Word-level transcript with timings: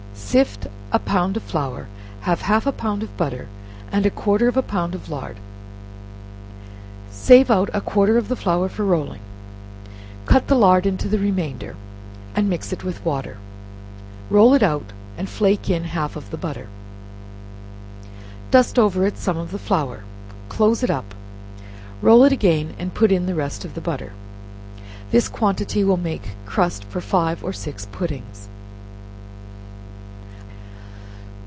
Sift 0.13 0.67
a 0.93 0.99
pound 0.99 1.35
of 1.35 1.43
flour, 1.43 1.87
have 2.21 2.43
half 2.43 2.65
a 2.65 2.71
pound 2.71 3.03
of 3.03 3.17
butter 3.17 3.47
and 3.91 4.13
quarter 4.15 4.47
of 4.47 4.55
a 4.55 4.61
pound 4.61 4.95
of 4.95 5.09
lard, 5.09 5.35
save 7.09 7.51
out 7.51 7.69
a 7.73 7.81
quarter 7.81 8.17
of 8.17 8.29
the 8.29 8.37
flour 8.37 8.69
for 8.69 8.85
rolling, 8.85 9.19
cut 10.25 10.47
the 10.47 10.55
lard 10.55 10.85
into 10.85 11.09
the 11.09 11.19
remainder, 11.19 11.75
and 12.33 12.49
mix 12.49 12.71
it 12.71 12.81
with 12.81 13.03
water; 13.03 13.39
roll 14.29 14.53
it 14.53 14.63
out, 14.63 14.93
and 15.17 15.27
flake 15.29 15.69
in 15.69 15.83
half 15.83 16.15
of 16.15 16.29
the 16.29 16.37
butter; 16.37 16.67
dust 18.51 18.79
over 18.79 19.05
it 19.05 19.17
some 19.17 19.35
of 19.35 19.51
the 19.51 19.59
flour, 19.59 20.03
close 20.47 20.81
it 20.81 20.91
up; 20.91 21.13
roll 22.01 22.23
it 22.23 22.31
again, 22.31 22.73
and 22.79 22.93
put 22.93 23.11
in 23.11 23.25
the 23.25 23.35
rest 23.35 23.65
of 23.65 23.73
the 23.73 23.81
butter. 23.81 24.13
This 25.09 25.27
quantity 25.27 25.83
will 25.83 25.97
make 25.97 26.29
crust 26.45 26.85
for 26.85 27.01
five 27.01 27.43
or 27.43 27.51
six 27.51 27.85
puddings. 27.91 28.47